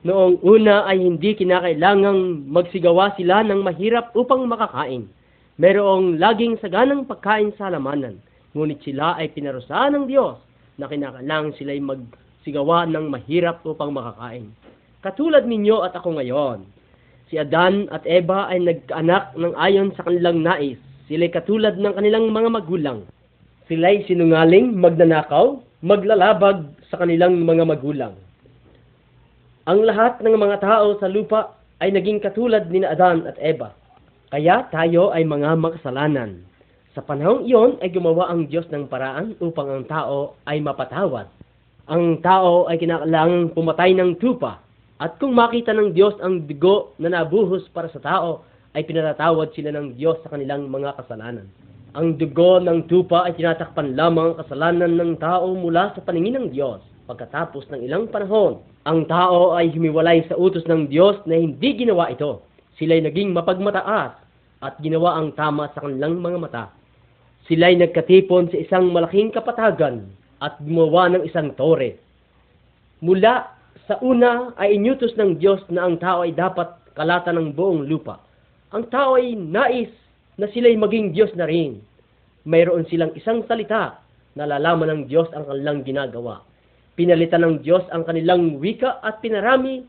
[0.07, 5.11] Noong una ay hindi kinakailangang magsigawa sila ng mahirap upang makakain.
[5.59, 8.23] Merong laging saganang pagkain sa halamanan.
[8.55, 10.39] Ngunit sila ay pinarusahan ng Diyos
[10.79, 14.55] na kinakailangan sila ay magsigawa ng mahirap upang makakain.
[15.03, 16.63] Katulad ninyo at ako ngayon.
[17.27, 20.79] Si Adan at Eva ay nagkaanak ng ayon sa kanilang nais.
[21.11, 23.03] Sila'y katulad ng kanilang mga magulang.
[23.67, 28.15] Sila'y sinungaling, magnanakaw, maglalabag sa kanilang mga magulang.
[29.65, 33.73] Ang lahat ng mga tao sa lupa ay naging katulad ni Adan at Eva.
[34.29, 36.45] Kaya tayo ay mga makasalanan.
[36.93, 41.31] Sa panahong iyon ay gumawa ang Diyos ng paraan upang ang tao ay mapatawad.
[41.89, 44.61] Ang tao ay kinakailangang pumatay ng tupa.
[45.01, 48.45] At kung makita ng Diyos ang dugo na nabuhos para sa tao,
[48.77, 51.49] ay pinatatawad sila ng Diyos sa kanilang mga kasalanan.
[51.91, 56.47] Ang dugo ng tupa ay tinatakpan lamang ang kasalanan ng tao mula sa paningin ng
[56.55, 56.79] Diyos.
[57.11, 62.07] Pagkatapos ng ilang panahon, ang tao ay humiwalay sa utos ng Diyos na hindi ginawa
[62.15, 62.47] ito.
[62.79, 64.15] Sila'y naging mapagmataas
[64.63, 66.65] at ginawa ang tama sa kanilang mga mata.
[67.51, 70.07] Sila'y nagkatipon sa isang malaking kapatagan
[70.39, 71.99] at gumawa ng isang tore.
[73.03, 73.51] Mula
[73.91, 78.23] sa una ay inyutos ng Diyos na ang tao ay dapat kalata ng buong lupa.
[78.71, 79.91] Ang tao ay nais
[80.41, 81.85] na sila'y maging Diyos na rin.
[82.49, 84.01] Mayroon silang isang salita
[84.33, 86.41] na lalaman ng Diyos ang kanilang ginagawa.
[86.97, 89.85] Pinalitan ng Diyos ang kanilang wika at pinarami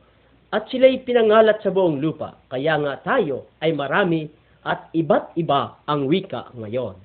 [0.51, 2.35] at sila'y pinangalat sa buong lupa.
[2.51, 4.27] Kaya nga tayo ay marami
[4.67, 6.99] at iba't iba ang wika ngayon.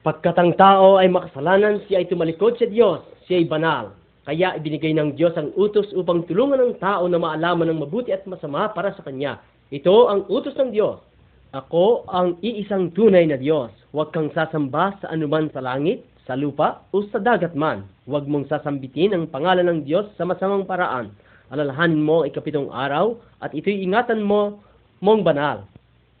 [0.00, 3.92] Pagkat ang tao ay makasalanan, siya ay tumalikod sa Diyos, siya ay banal.
[4.24, 8.24] Kaya ibinigay ng Diyos ang utos upang tulungan ang tao na maalaman ng mabuti at
[8.24, 9.40] masama para sa Kanya.
[9.68, 11.07] Ito ang utos ng Diyos.
[11.48, 13.72] Ako ang iisang tunay na Diyos.
[13.96, 17.88] Huwag kang sasamba sa anuman sa langit, sa lupa, o sa dagat man.
[18.04, 21.08] Huwag mong sasambitin ang pangalan ng Diyos sa masamang paraan.
[21.48, 24.60] Alalahanin mo ang ikapitong araw at ito'y ingatan mo
[25.00, 25.64] mong banal.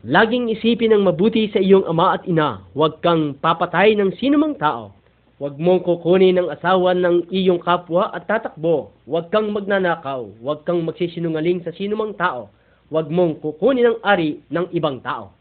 [0.00, 2.64] Laging isipin ang mabuti sa iyong ama at ina.
[2.72, 4.96] Huwag kang papatay ng sinumang tao.
[5.36, 8.96] Huwag mong kukunin ang asawa ng iyong kapwa at tatakbo.
[9.04, 10.40] Huwag kang magnanakaw.
[10.40, 12.48] Huwag kang magsisinungaling sa sinumang tao.
[12.88, 15.36] Huwag mong kukunin ang ari ng ibang tao.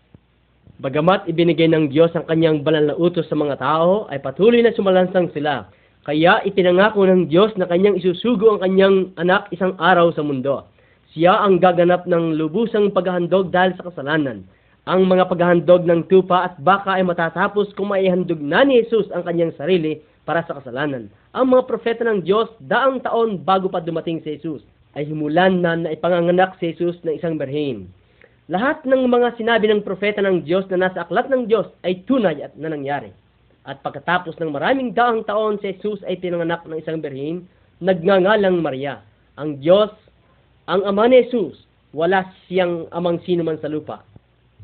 [0.83, 4.75] Bagamat ibinigay ng Diyos ang kanyang banal na utos sa mga tao, ay patuloy na
[4.75, 5.71] sumalansang sila.
[6.03, 10.67] Kaya ipinangako ng Diyos na kanyang isusugo ang kanyang anak isang araw sa mundo.
[11.15, 14.43] Siya ang gaganap ng lubusang paghahandog dahil sa kasalanan.
[14.83, 19.23] Ang mga paghahandog ng tupa at baka ay matatapos kung maihandog na ni Jesus ang
[19.23, 21.07] kanyang sarili para sa kasalanan.
[21.31, 24.67] Ang mga propeta ng Diyos daang taon bago pa dumating si Jesus
[24.97, 27.85] ay himulan na na ipanganganak si Jesus ng isang berhin.
[28.49, 32.41] Lahat ng mga sinabi ng propeta ng Diyos na nasa aklat ng Diyos ay tunay
[32.41, 33.13] at na nangyari.
[33.67, 37.45] At pagkatapos ng maraming daang taon, si Jesus ay pinanganak ng isang birhin,
[37.83, 39.03] nagngangalang Maria.
[39.37, 39.91] Ang Diyos,
[40.65, 44.01] ang Ama ni Jesus, wala siyang amang sino man sa lupa.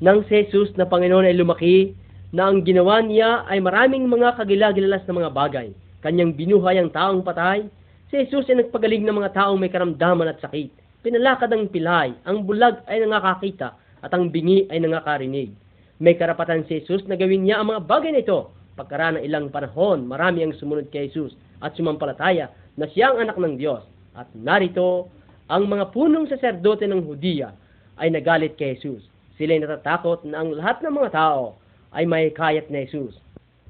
[0.01, 1.93] Nang si Jesus na Panginoon ay lumaki,
[2.34, 5.67] na ang ginawa niya ay maraming mga kagilagilalas na mga bagay.
[6.01, 7.69] Kanyang binuhay ang taong patay.
[8.14, 10.70] Si Jesus ay nagpagaling ng mga taong may karamdaman at sakit.
[11.01, 13.74] Pinalakad ang pilay, ang bulag ay nangakakita,
[14.05, 15.49] at ang bingi ay nangakarinig.
[15.97, 18.53] May karapatan si Jesus na gawin niya ang mga bagay na ito.
[18.78, 23.34] Pagkaraan ng ilang panahon, marami ang sumunod kay Jesus at sumampalataya na siya ang anak
[23.41, 23.82] ng Diyos.
[24.14, 25.09] At narito,
[25.49, 27.49] ang mga punong saserdote ng Hudiya
[27.97, 29.01] ay nagalit kay Jesus.
[29.41, 31.57] Sila'y natatakot na ang lahat ng mga tao
[31.89, 33.18] ay may kayat na Jesus.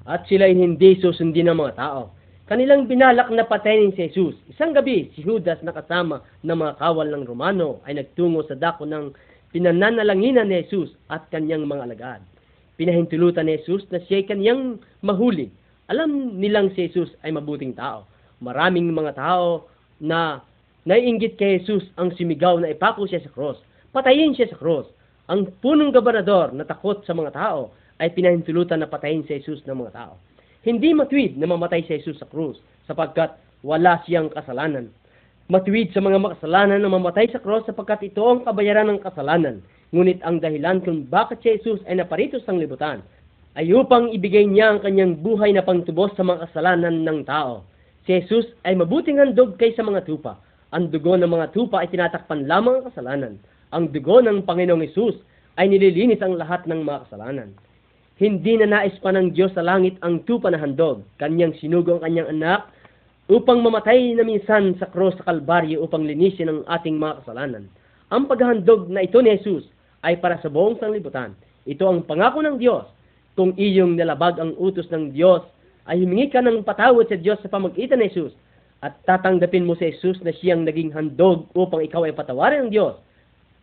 [0.04, 2.12] At sila'y hindi susundin ng mga tao.
[2.44, 4.36] Kanilang binalak na patayin si Jesus.
[4.52, 8.84] Isang gabi, si Judas na kasama ng mga kawal ng Romano ay nagtungo sa dako
[8.84, 9.16] ng
[9.56, 12.22] pinananalanginan ni Jesus at kanyang mga alagad.
[12.76, 15.56] Pinahintulutan ni Jesus na siya'y kanyang mahuli.
[15.88, 18.04] Alam nilang si Jesus ay mabuting tao.
[18.44, 19.72] Maraming mga tao
[20.04, 20.44] na
[20.84, 23.56] naiinggit kay Jesus ang sumigaw na ipako siya sa cross.
[23.96, 24.92] Patayin siya sa cross.
[25.32, 27.72] Ang punong gobernador na takot sa mga tao
[28.04, 30.20] ay pinahintulutan na patayin si Jesus ng mga tao.
[30.64, 32.56] Hindi matuwid na mamatay si Jesus sa krus
[32.88, 33.36] sapagkat
[33.68, 34.88] wala siyang kasalanan.
[35.52, 39.60] Matuwid sa mga makasalanan na mamatay sa krus sapagkat ito ang kabayaran ng kasalanan.
[39.92, 43.04] Ngunit ang dahilan kung bakit si Jesus ay naparito sa libutan
[43.60, 47.68] ay upang ibigay niya ang kanyang buhay na pangtubos sa mga kasalanan ng tao.
[48.08, 50.40] Si Jesus ay mabuting handog kaysa mga tupa.
[50.74, 53.34] Ang dugo ng mga tupa ay tinatakpan lamang ang kasalanan.
[53.76, 55.20] Ang dugo ng Panginoong Jesus
[55.62, 57.54] ay nililinis ang lahat ng mga kasalanan.
[58.22, 61.02] Hindi na nais pa ng Diyos sa langit ang tupa na handog.
[61.18, 62.70] Kanyang sinugo ang kanyang anak
[63.26, 67.66] upang mamatay na minsan sa cross sa Kalbaryo upang linisin ang ating mga kasalanan.
[68.14, 69.66] Ang paghahandog na ito ni Jesus
[70.06, 71.34] ay para sa buong sanglibutan.
[71.66, 72.86] Ito ang pangako ng Diyos.
[73.34, 75.42] Kung iyong nalabag ang utos ng Diyos,
[75.90, 78.38] ay humingi ka ng patawad sa Diyos sa pamagitan ni Jesus
[78.86, 82.94] at tatanggapin mo si Jesus na siyang naging handog upang ikaw ay patawarin ng Diyos.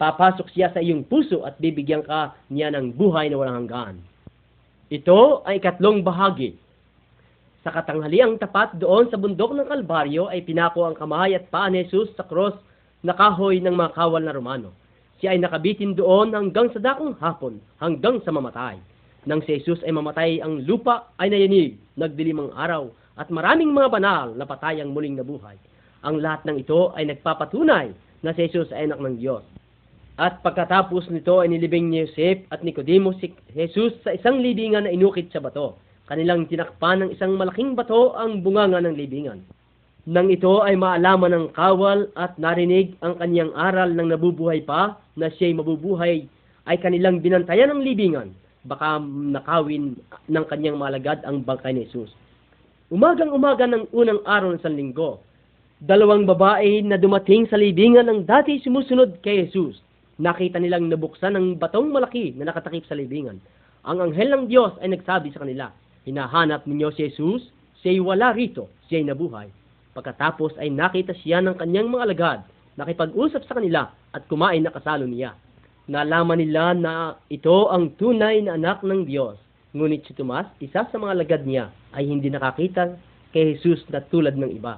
[0.00, 4.00] Papasok siya sa iyong puso at bibigyan ka niya ng buhay na walang hanggan.
[4.90, 6.58] Ito ay ikatlong bahagi.
[7.62, 11.86] Sa katanghaliang tapat doon sa bundok ng Kalbaryo ay pinako ang kamay at paa ni
[11.86, 12.58] Jesus sa cross
[13.06, 14.74] na kahoy ng mga kawal na Romano.
[15.22, 18.82] Siya ay nakabitin doon hanggang sa dakong hapon, hanggang sa mamatay.
[19.30, 23.94] Nang si Jesus ay mamatay, ang lupa ay nayanig, nagdilim ang araw, at maraming mga
[23.94, 25.54] banal na patay ang muling nabuhay.
[26.02, 27.94] Ang lahat ng ito ay nagpapatunay
[28.26, 29.46] na si Jesus ay anak ng Diyos.
[30.20, 34.92] At pagkatapos nito ay nilibing ni Joseph at Nicodemo si Jesus sa isang libingan na
[34.92, 35.80] inukit sa bato.
[36.12, 39.40] Kanilang tinakpan ng isang malaking bato ang bunganga ng libingan.
[40.04, 45.32] Nang ito ay maalaman ng kawal at narinig ang kanyang aral ng nabubuhay pa na
[45.32, 46.28] siya'y mabubuhay
[46.68, 48.36] ay kanilang binantayan ng libingan.
[48.68, 49.96] Baka nakawin
[50.28, 52.12] ng kanyang malagad ang bangkay ni Jesus.
[52.92, 55.24] Umagang umaga ng unang araw ng sanlinggo,
[55.80, 59.80] dalawang babae na dumating sa libingan ng dati sumusunod kay Jesus.
[60.20, 63.40] Nakita nilang nabuksan ang batong malaki na nakatakip sa libingan.
[63.88, 65.72] Ang anghel ng Diyos ay nagsabi sa kanila,
[66.04, 67.48] Hinahanap ninyo si Jesus?
[67.80, 69.48] Siya'y wala rito, siya'y nabuhay.
[69.96, 72.40] Pagkatapos ay nakita siya ng kanyang mga alagad,
[72.76, 75.32] nakipag-usap sa kanila at kumain na kasalo niya.
[75.88, 79.40] Nalaman nila na ito ang tunay na anak ng Diyos.
[79.72, 82.92] Ngunit si Tomas, isa sa mga alagad niya, ay hindi nakakita
[83.32, 84.76] kay Jesus na tulad ng iba.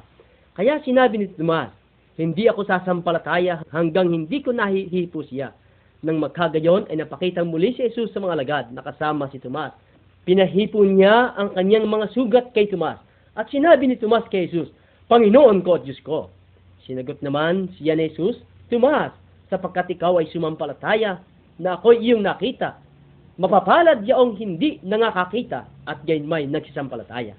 [0.54, 1.74] Kaya sinabi ni Tomas,
[2.20, 5.56] hindi ako sasampalataya hanggang hindi ko nahihipo siya.
[6.04, 9.72] Nang magkagayon ay napakitang muli si Jesus sa mga alagad na kasama si Tomas.
[10.28, 13.00] Pinahipo niya ang kanyang mga sugat kay Tomas.
[13.32, 14.68] At sinabi ni Tomas kay Jesus,
[15.08, 16.28] Panginoon ko at Diyos ko.
[16.84, 18.36] Sinagot naman siya ni Jesus,
[18.68, 19.14] Tomas,
[19.48, 21.22] sapagkat ikaw ay sumampalataya
[21.56, 22.76] na ako'y iyong nakita.
[23.40, 27.32] Mapapalad yaong hindi nangakakita at gayon may nagsisampalataya.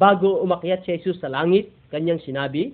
[0.00, 2.72] Bago umakyat si Jesus sa langit, kanyang sinabi,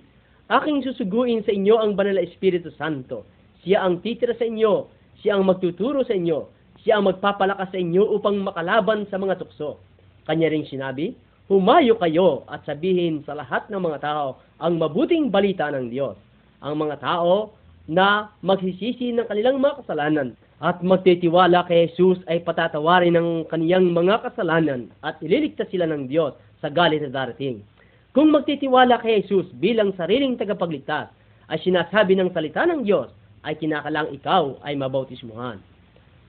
[0.51, 3.23] Aking susuguin sa inyo ang banal na Espiritu Santo.
[3.63, 4.91] Siya ang titira sa inyo,
[5.23, 6.51] siya ang magtuturo sa inyo,
[6.83, 9.79] siya ang magpapalakas sa inyo upang makalaban sa mga tukso.
[10.27, 11.15] Kanya ring sinabi,
[11.47, 16.19] Humayo kayo at sabihin sa lahat ng mga tao ang mabuting balita ng Diyos.
[16.67, 17.55] Ang mga tao
[17.87, 24.27] na magsisisi ng kanilang mga kasalanan at magtitiwala kay Jesus ay patatawarin ng kaniyang mga
[24.27, 27.63] kasalanan at ililigtas sila ng Diyos sa galit na darating.
[28.11, 31.15] Kung magtitiwala kay Jesus bilang sariling tagapagligtas
[31.47, 33.07] ay sinasabi ng salita ng Diyos
[33.47, 35.63] ay kinakalang ikaw ay mabautismuhan.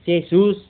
[0.06, 0.62] Si Jesus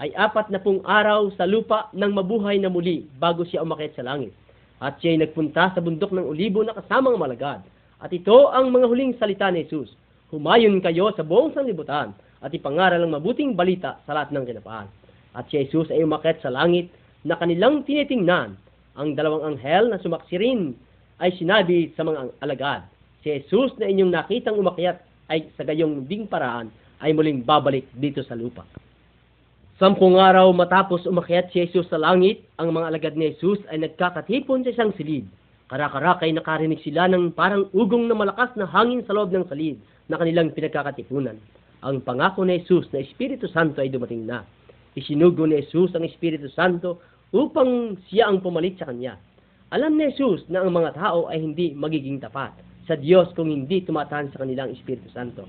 [0.00, 4.04] ay apat na pung araw sa lupa ng mabuhay na muli bago siya umakyat sa
[4.04, 4.32] langit.
[4.80, 7.60] At siya ay nagpunta sa bundok ng olibo na kasamang malagad.
[8.00, 9.92] At ito ang mga huling salita ni Jesus.
[10.32, 14.88] Humayon kayo sa buong sanlibutan at ipangaral ang mabuting balita sa lahat ng kinapaan.
[15.36, 16.88] At si Jesus ay umakyat sa langit
[17.24, 18.56] na kanilang tinitingnan.
[19.00, 20.76] Ang dalawang anghel na sumaksi rin
[21.24, 22.84] ay sinabi sa mga alagad,
[23.24, 25.00] si Jesus na inyong nakitang umakyat
[25.32, 26.68] ay sa gayong ding paraan
[27.00, 28.68] ay muling babalik dito sa lupa.
[29.80, 34.68] Sampung araw matapos umakyat si Jesus sa langit, ang mga alagad ni Jesus ay nagkakatipon
[34.68, 35.24] sa isang silid.
[35.72, 39.80] Karakarakay nakarinig sila ng parang ugong na malakas na hangin sa loob ng silid
[40.12, 41.40] na kanilang pinagkakatipunan.
[41.80, 44.44] Ang pangako ni Jesus na Espiritu Santo ay dumating na.
[44.92, 47.00] Isinugo ni Jesus ang Espiritu Santo
[47.30, 49.18] upang siya ang pumalit sa kanya.
[49.70, 52.50] Alam ni Jesus na ang mga tao ay hindi magiging tapat
[52.90, 55.46] sa Diyos kung hindi tumatahan sa kanilang Espiritu Santo.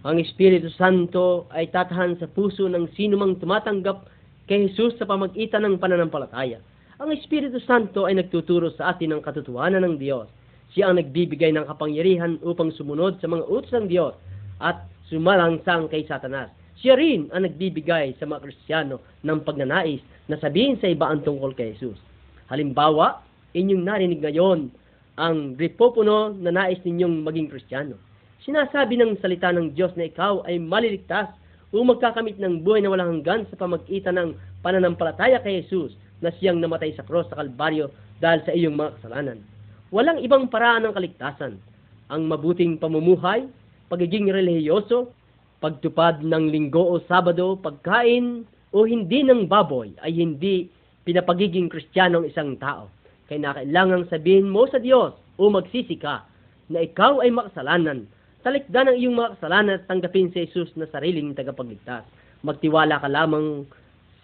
[0.00, 4.08] Ang Espiritu Santo ay tatahan sa puso ng sino mang tumatanggap
[4.48, 6.56] kay Jesus sa pamagitan ng pananampalataya.
[6.96, 10.24] Ang Espiritu Santo ay nagtuturo sa atin ng katotohanan ng Diyos.
[10.72, 14.16] Siya ang nagbibigay ng kapangyarihan upang sumunod sa mga utos ng Diyos
[14.56, 16.48] at sumalangsang kay Satanas.
[16.80, 20.00] Siya rin ang nagbibigay sa mga Kristiyano ng pagnanais
[20.32, 22.00] na sabihin sa iba ang tungkol kay Jesus.
[22.48, 23.20] Halimbawa,
[23.52, 24.72] inyong narinig ngayon
[25.20, 28.00] ang ripopuno na nais ninyong maging Kristiyano.
[28.40, 31.28] Sinasabi ng salita ng Diyos na ikaw ay maliligtas
[31.70, 34.30] o magkakamit ng buhay na walang hanggan sa pamagitan ng
[34.64, 35.92] pananampalataya kay Jesus
[36.24, 37.92] na siyang namatay sa cross sa Kalbaryo
[38.24, 39.44] dahil sa iyong mga kasalanan.
[39.92, 41.60] Walang ibang paraan ng kaligtasan.
[42.08, 43.44] Ang mabuting pamumuhay,
[43.92, 45.12] pagiging relihiyoso,
[45.60, 50.72] pagtupad ng linggo o sabado, pagkain o hindi ng baboy ay hindi
[51.04, 52.88] pinapagiging kristyano ng isang tao.
[53.28, 56.24] Kaya nakailangang sabihin mo sa Diyos o magsisi ka
[56.72, 58.08] na ikaw ay makasalanan
[58.40, 62.08] Talikdan ang iyong mga kasalanan at tanggapin si Jesus na sariling tagapagligtas.
[62.40, 63.68] Magtiwala ka lamang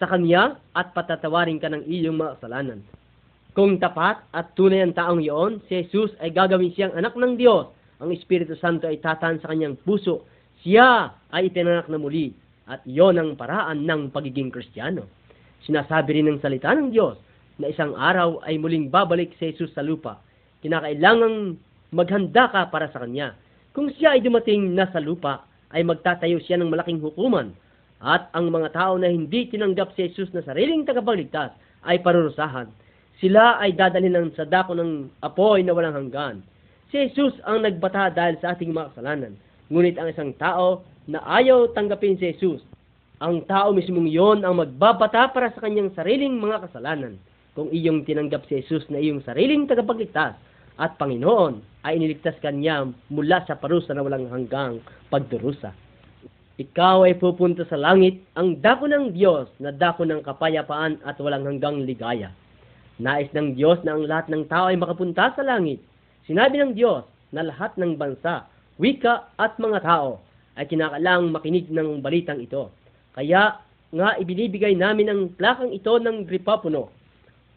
[0.01, 2.81] sa Kanya at patatawarin ka ng iyong mga kasalanan.
[3.53, 7.69] Kung tapat at tunay ang taong iyon, si Jesus ay gagawin siyang anak ng Diyos.
[8.01, 10.25] Ang Espiritu Santo ay tatan sa kanyang puso.
[10.67, 12.35] Siya ay ipinanak na muli
[12.67, 15.07] at iyon ang paraan ng pagiging Kristiyano.
[15.63, 17.15] Sinasabi rin ng salita ng Diyos
[17.63, 20.19] na isang araw ay muling babalik si Jesus sa lupa.
[20.67, 21.55] Kinakailangang
[21.95, 23.39] maghanda ka para sa Kanya
[23.77, 27.53] kung siya ay dumating na sa lupa, ay magtatayo siya ng malaking hukuman.
[28.01, 31.53] At ang mga tao na hindi tinanggap si Jesus na sariling tagapagligtas
[31.85, 32.73] ay parurusahan.
[33.21, 36.41] Sila ay dadalhin ng sadako ng apoy na walang hanggan.
[36.89, 39.37] Si Jesus ang nagbata dahil sa ating mga kasalanan.
[39.73, 42.63] Ngunit ang isang tao na ayaw tanggapin si Jesus,
[43.23, 47.17] ang tao mismong yon ang magbabata para sa kanyang sariling mga kasalanan.
[47.57, 50.37] Kung iyong tinanggap si Jesus na iyong sariling tagapagligtas,
[50.77, 55.73] at Panginoon ay iniligtas kanya mula sa parusa na walang hanggang pagdurusa.
[56.57, 61.45] Ikaw ay pupunta sa langit, ang dako ng Diyos na dako ng kapayapaan at walang
[61.45, 62.33] hanggang ligaya.
[62.97, 65.85] Nais ng Diyos na ang lahat ng tao ay makapunta sa langit.
[66.25, 70.21] Sinabi ng Diyos na lahat ng bansa, wika at mga tao
[70.57, 72.73] ay kinakailangang makinig ng balitang ito.
[73.13, 73.61] Kaya
[73.93, 76.93] nga ibinibigay namin ang plakang ito ng Gripapuno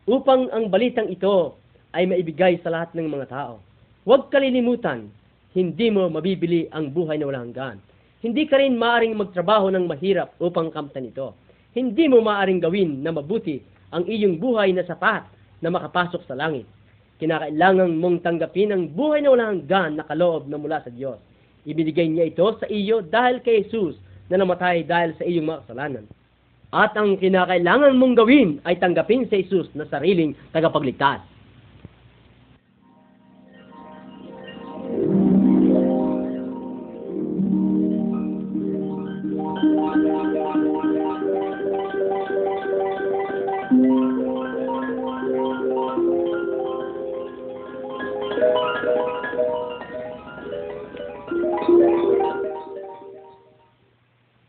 [0.07, 1.59] upang ang balitang ito
[1.95, 3.59] ay maibigay sa lahat ng mga tao.
[4.07, 5.09] Huwag kalilimutan,
[5.53, 7.77] hindi mo mabibili ang buhay na walang hanggan.
[8.19, 11.33] Hindi ka rin maaring magtrabaho ng mahirap upang kamtan ito.
[11.71, 15.25] Hindi mo maaring gawin na mabuti ang iyong buhay na sapat
[15.63, 16.67] na makapasok sa langit.
[17.19, 21.19] Kinakailangan mong tanggapin ang buhay na walang hanggan na kaloob na mula sa Diyos.
[21.67, 23.99] Ibinigay niya ito sa iyo dahil kay Jesus
[24.31, 26.05] na namatay dahil sa iyong mga kasalanan.
[26.71, 31.19] At ang kinakailangan mong gawin ay tanggapin sa Jesus na sariling tagapagligtas.